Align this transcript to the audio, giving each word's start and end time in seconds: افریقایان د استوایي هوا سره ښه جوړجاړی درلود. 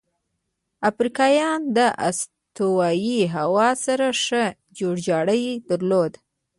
افریقایان 0.89 1.61
د 1.77 1.79
استوایي 2.09 3.19
هوا 3.35 3.69
سره 3.85 4.07
ښه 4.23 4.43
جوړجاړی 4.79 5.43
درلود. 5.69 6.13